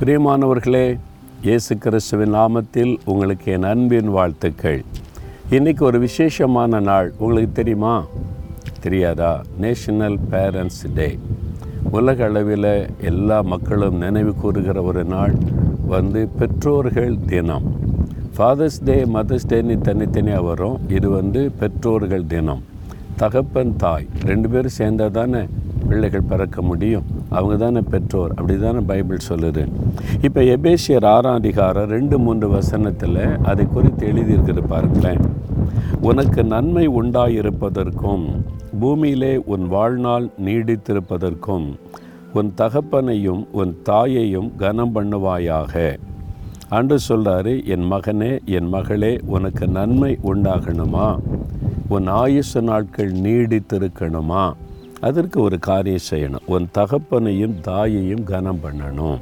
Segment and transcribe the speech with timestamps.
[0.00, 0.98] பிரியமானவர்களே
[1.42, 4.84] இயேசு கிறிஸ்துவின் நாமத்தில் உங்களுக்கு என் அன்பின் வாழ்த்துக்கள்.
[5.50, 7.12] இன்றைக்கி ஒரு விசேஷமான நாள்.
[7.18, 8.04] உங்களுக்கு தெரியுமா?
[8.80, 9.42] தெரியாதா?
[9.58, 11.18] நேஷனல் பேரண்ட்ஸ் டே
[11.90, 15.34] உலக அளவில் எல்லா மக்களும் நினைவு கூறுகிற ஒரு நாள்
[15.86, 17.74] வந்து பெற்றோர்கள் தினம்.
[18.36, 20.78] ஃபாதர்ஸ் டே மதர்ஸ் டேன்னு தனித்தனியாக வரும்.
[20.88, 22.62] இது வந்து பெற்றோர்கள் தினம்.
[23.16, 25.46] தகப்பன் தாய் ரெண்டு பேரும் சேர்ந்தால் தானே
[25.88, 27.19] பிள்ளைகள் பிறக்க முடியும்.
[27.36, 29.62] அவங்க தானே பெற்றோர் அப்படி தானே பைபிள் சொல்லுது.
[30.26, 33.20] இப்போ எபேசியர் ஆறாம் அதிகாரம் ரெண்டு மூன்று வசனத்தில்
[33.50, 35.22] அதை குறித்து எழுதியிருக்கிறது பாருங்களேன்.
[36.10, 38.24] உனக்கு நன்மை உண்டாயிருப்பதற்கும்
[38.80, 41.66] பூமியிலே உன் வாழ்நாள் நீடித்திருப்பதற்கும்
[42.38, 45.74] உன் தகப்பனையும் உன் தாயையும் கனம் பண்ணுவாயாக.
[46.78, 51.08] அன்று சொல்கிறாரு என் மகனே என் மகளே உனக்கு நன்மை உண்டாகணுமா?
[51.88, 54.44] உன் ஆயுசு நாட்கள் நீடித்திருக்கணுமா?
[55.08, 56.46] அதற்கு ஒரு காரியம் செய்யணும்.
[56.54, 59.20] உன் தகப்பனையும் தாயையும் கனம் பண்ணணும்.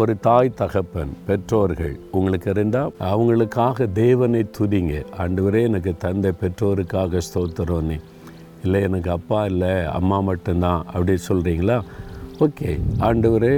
[0.00, 4.94] ஒரு தாய் தகப்பன் பெற்றோர்கள் உங்களுக்கு இருந்தால் அவங்களுக்காக தேவனை துதிங்க.
[5.22, 7.98] ஆண்டவரே எனக்கு தந்த பெற்றோருக்காக ஸ்தோத்திரோன்னு
[8.64, 11.78] இல்லை எனக்கு அப்பா இல்லை அம்மா மட்டும்தான் அப்படி சொல்கிறீங்களா
[12.46, 12.70] ஓகே.
[13.08, 13.54] ஆண்டவரே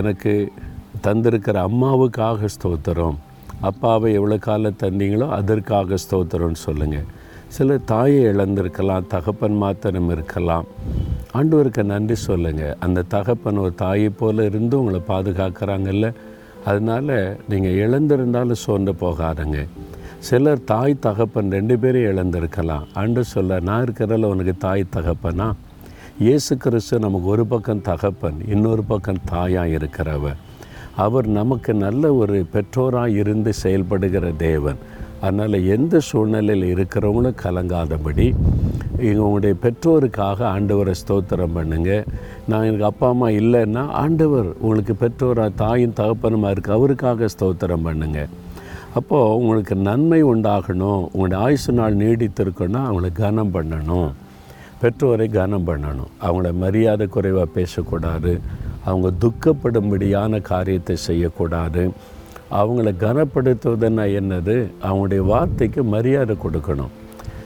[0.00, 0.34] எனக்கு
[1.06, 3.16] தந்திருக்கிற அம்மாவுக்காக ஸ்தோத்திரம்.
[3.70, 7.06] அப்பாவை எவ்வளோ காலம் தந்தீங்களோ அதற்காக ஸ்தோத்திரம்னு சொல்லுங்கள்
[7.48, 10.64] சில தாயை இழந்திருக்கலாம் தகப்பன் மாத்திரம் இருக்கலாம்.
[11.34, 16.12] ஆண்டவருக்கு நன்றி சொல்லுங்கள் அந்த தகப்பன் ஒரு தாயை போல் இருந்து உங்களை பாதுகாக்கிறாங்கல்ல.
[16.64, 19.66] அதனால் நீங்கள் இழந்திருந்தாலும் சோர்ந்து போகாதுங்க.
[20.18, 22.84] சிலர் தாய் தகப்பன் ரெண்டு பேரும் இழந்திருக்கலாம்.
[22.94, 25.52] அன்று சொல்ல நான் இருக்கிறதில் உனக்கு தாய் தகப்பனா?
[26.18, 30.36] இயேசு கிறிஸ்து நமக்கு ஒரு பக்கம் தகப்பன் இன்னொரு பக்கம் தாயாக இருக்கிறவர்.
[30.96, 34.76] அவர் நமக்கு நல்ல ஒரு பெற்றோராக இருந்து செயல்படுகிற தேவன்.
[35.24, 38.26] அதனால் எந்த சூழ்நிலையில் இருக்கிறவங்களும் கலங்காதபடி
[39.22, 41.90] உங்களுடைய பெற்றோருக்காக ஆண்டவரை ஸ்தோத்திரம் பண்ணுங்க.
[42.50, 48.20] நான் எனக்கு அப்பா அம்மா இல்லைன்னா ஆண்டவர் உங்களுக்கு பெற்றோராக தாயும் தகப்பனமாக இருக்குது அவருக்காக ஸ்தோத்திரம் பண்ணுங்க.
[48.98, 54.10] அப்போது உங்களுக்கு நன்மை உண்டாகணும் உங்களுடைய ஆயுசு நாள் நீடித்திருக்கணும்னா அவங்கள கனம் பண்ணணும்.
[54.82, 56.10] பெற்றோரை கனம் பண்ணணும்.
[56.26, 58.32] அவங்கள மரியாதை குறைவாக பேசக்கூடாது.
[58.88, 61.84] அவங்க துக்கப்படும்படியான காரியத்தை செய்யக்கூடாது.
[62.50, 64.70] அவங்கள கனப்படுத்துவதுன்னா என்னது?
[64.82, 66.88] அவங்களுடைய வார்த்தைக்கு மரியாதை கொடுக்கணும்.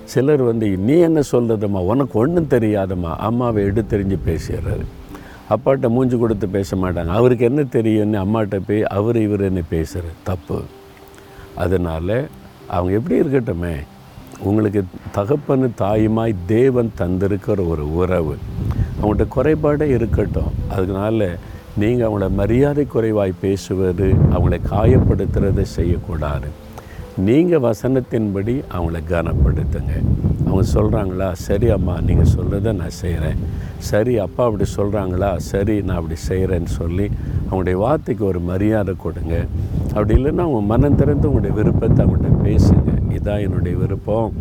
[0.05, 3.17] சிலர் வந்து நீ என்ன சொல்கிறதும்மா உனக்கு ஒன்றும் தெரியாதம்மா.
[3.17, 4.85] அம்மாவை எடுத்தெறிஞ்சு பேசிடுறாரு.
[5.51, 7.07] அப்பாட்ட மூஞ்சி கொடுத்து பேச மாட்டாங்க.
[7.07, 10.63] அவருக்கு என்ன தெரியும்னு அம்மாட்ட போய் அவர் இவர் என்ன பேசுகிற தப்பு.
[11.55, 12.29] அதனால்
[12.67, 13.75] அவங்க எப்படி இருக்கட்டுமே?
[14.41, 14.85] உங்களுக்கு
[15.15, 18.37] தகப்பனு தாயுமாய் தேவன் தந்திருக்கிற ஒரு உறவு.
[19.03, 20.53] அவங்கள்ட்ட குறைபாடே இருக்கட்டும்.
[20.71, 21.37] அதனால
[21.81, 26.49] நீங்கள் அவங்கள மரியாதை குறைவாய் பேசுவது அவங்களை காயப்படுத்துறதை செய்யக்கூடாது.
[27.27, 29.95] நீங்கள் வசனத்தின்படி அவங்கள கனப்படுத்துங்க.
[30.47, 33.41] அவங்க சொல்கிறாங்களா சரி அம்மா நீங்கள் சொல்கிறத நான் செய்கிறேன்
[33.91, 37.07] சரி அப்பா அப்படி சொல்கிறாங்களா சரி நான் அப்படி செய்கிறேன்னு சொல்லி
[37.49, 39.35] அவங்களுடைய வார்த்தைக்கு ஒரு மரியாதை கொடுங்க.
[39.95, 42.89] அப்படி இல்லைன்னா அவங்க மனம் திறந்து உங்களுடைய விருப்பத்தை அவங்கள்ட்ட பேசுங்க.
[43.19, 44.33] இதான் என்னுடைய விருப்பம்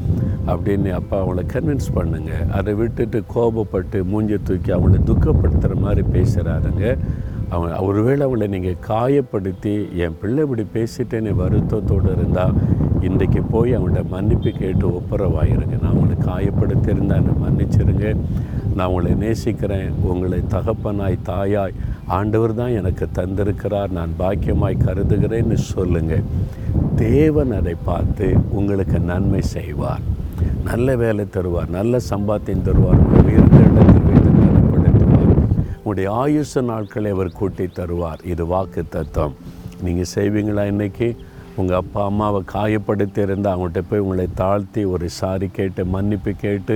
[0.51, 6.85] அப்படின்னு அப்பா அவங்கள கன்வின்ஸ் பண்ணுங்கள் அதை விட்டுட்டு கோபப்பட்டு மூஞ்சி தூக்கி அவங்கள துக்கப்படுத்துகிற மாதிரி பேசுகிறாருங்க
[7.49, 12.53] அவங்க ஒருவேளை அவங்கள நீங்கள் காயப்படுத்தி என் பிள்ளை இப்படி பேசிட்டேன்னு வருத்தத்தோடு இருந்தால்
[13.01, 15.75] இன்றைக்கு போய் அவங்கள்ட்ட மன்னிப்பு கேட்டு ஒப்புரவாயிருங்க.
[15.81, 18.15] நான் உங்களை காயப்படுத்தியிருந்தேன் என்னை மன்னிச்சிருங்க.
[18.75, 19.91] நான் உங்களை நேசிக்கிறேன்.
[20.03, 23.89] உங்களை தகப்பனாய் தாயாய் ஆண்டவர் தான் எனக்கு தந்திருக்கிறார்.
[23.89, 26.23] நான் பாக்கியமாய் கருதுகிறேன்னு சொல்லுங்கள்
[26.95, 30.05] தேவன் அதை பார்த்து உங்களுக்கு நன்மை செய்வார்.
[30.63, 31.69] நல்ல வேலை தருவார்.
[31.69, 33.01] நல்ல சம்பாத்தியம் தருவார்.
[33.27, 34.31] உயர்ந்த இடத்தில் வைத்து
[35.87, 38.21] உங்களுடைய ஆயுச நாட்களை அவர் கூட்டி தருவார்.
[38.31, 39.35] இது வாக்கு தத்துவம்
[39.85, 41.07] நீங்கள் செய்வீங்களா இன்றைக்கி
[41.59, 46.75] உங்கள் அப்பா அம்மாவை காயப்படுத்தி இருந்தால் அவங்கள்ட்ட போய் உங்களை தாழ்த்தி ஒரு சாரி கேட்டு மன்னிப்பு கேட்டு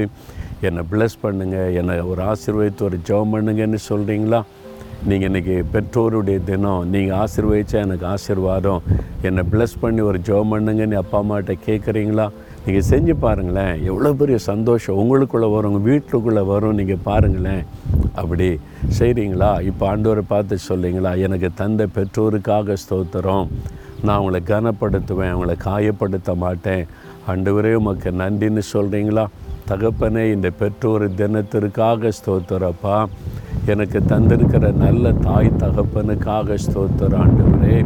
[0.67, 4.39] என்னை ப்ளஸ் பண்ணுங்கள் என்னை ஒரு ஆசீர்வதித்து ஒரு ஜெபம் பண்ணுங்கன்னு சொல்கிறீங்களா
[5.09, 6.85] நீங்கள் இன்றைக்கி பெற்றோருடைய தினம்.
[6.93, 8.81] நீங்கள் ஆசீர்வதிச்சா எனக்கு ஆசீர்வாதம்.
[9.29, 12.27] என்னை ப்ளஸ் பண்ணி ஒரு ஜெபம் பண்ணுங்கன்னு அப்பா அம்மாட்ட கேட்குறீங்களா
[12.67, 13.75] நீங்கள் செஞ்சு பாருங்களேன்.
[13.91, 15.01] எவ்வளோ பெரிய சந்தோஷம்.
[15.03, 16.77] உங்களுக்குள்ளே வரும் உங்கள் வீட்டுக்குள்ளே வரும்.
[16.81, 17.65] நீங்கள் பாருங்களேன்.
[18.21, 18.49] அப்படி.
[18.99, 23.47] செய்கிறீங்களா இப்போ ஆண்டவரை பார்த்து சொல்லிங்களா எனக்கு தந்த பெற்றோருக்காக ஸ்தோத்திரம்.
[24.05, 26.85] நான் அவங்கள கனப்படுத்துவேன் அவங்கள காயப்படுத்த மாட்டேன்.
[27.31, 29.25] ஆண்டவரே உமக்கு நன்றின்னு சொல்கிறீங்களா
[29.69, 32.95] தகப்பனே இந்த பெற்றோர் தினத்திற்காக ஸ்தோத்திரப்பா.
[33.71, 37.77] எனக்கு தந்திருக்கிற நல்ல தாய் தகப்பனுக்காக ஸ்தோத்திர ஆண்டவரே.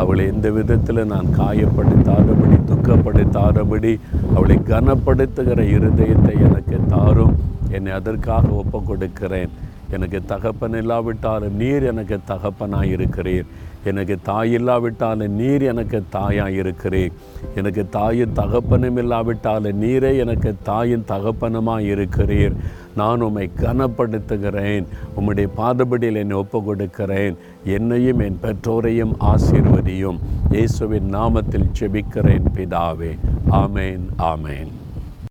[0.00, 3.92] அவளை எந்த விதத்தில் நான் காயப்படுத்தாதபடி துக்கப்படுத்தாதபடி
[4.36, 7.34] அவளை கனப்படுத்துகிற இருதயத்தை எனக்கு தாரும்.
[7.76, 9.52] என்னை அதற்காக ஒப்பு கொடுக்கிறேன்
[9.90, 13.44] எனக்கு தகப்பன் இல்லாவிட்டாலும் நீர் எனக்கு தகப்பனாக இருக்கிறீர்
[13.84, 17.12] எனக்கு தாய் இல்லாவிட்டாலும் நீர் எனக்கு தாயாக இருக்கிறீர்
[17.54, 22.56] எனக்கு தாயின் தகப்பனும் இல்லாவிட்டாலும் நீரே எனக்கு தாயின் தகப்பனுமாக இருக்கிறீர்
[22.96, 24.84] நான் உம்மை கனப்படுத்துகிறேன்.
[25.16, 30.20] உம்முடைய பாதபடியில் என்னை ஒப்பு கொடுக்கிறேன் என்னையும் என் பெற்றோரையும் ஆசீர்வதியும்.
[30.50, 33.12] இயேசுவின் நாமத்தில் செபிக்கிறேன் பிதாவே.
[33.50, 34.79] ஆமேன் ஆமேன்.